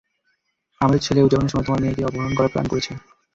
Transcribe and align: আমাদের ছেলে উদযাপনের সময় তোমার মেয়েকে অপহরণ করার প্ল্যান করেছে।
আমাদের 0.81 1.01
ছেলে 1.01 1.19
উদযাপনের 1.21 1.51
সময় 1.51 1.65
তোমার 1.67 1.81
মেয়েকে 1.81 2.07
অপহরণ 2.07 2.33
করার 2.35 2.51
প্ল্যান 2.51 2.67
করেছে। 2.69 2.91